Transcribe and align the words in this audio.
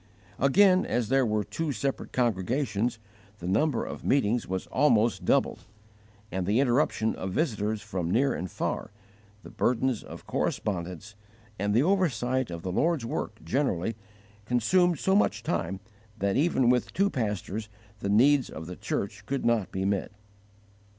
Again, 0.39 0.83
as 0.83 1.09
there 1.09 1.27
were 1.27 1.43
two 1.43 1.71
separate 1.71 2.11
congregations, 2.11 2.97
the 3.37 3.45
number 3.47 3.85
of 3.85 4.03
meetings 4.03 4.47
was 4.47 4.65
almost 4.65 5.25
doubled; 5.25 5.65
and 6.31 6.47
the 6.47 6.59
interruptions 6.59 7.15
of 7.17 7.33
visitors 7.33 7.83
from 7.83 8.09
near 8.09 8.33
and 8.33 8.49
far, 8.49 8.89
the 9.43 9.51
burdens 9.51 10.01
of 10.01 10.25
correspondence, 10.25 11.13
and 11.59 11.75
the 11.75 11.83
oversight 11.83 12.49
of 12.49 12.63
the 12.63 12.71
Lord's 12.71 13.05
work 13.05 13.43
generally, 13.45 13.95
consumed 14.45 14.97
so 14.97 15.15
much 15.15 15.43
time 15.43 15.79
that 16.17 16.35
even 16.35 16.71
with 16.71 16.93
two 16.93 17.11
pastors 17.11 17.69
the 17.99 18.09
needs 18.09 18.49
of 18.49 18.65
the 18.65 18.75
church 18.77 19.23
could 19.27 19.45
not 19.45 19.71
be 19.71 19.85
met. 19.85 20.11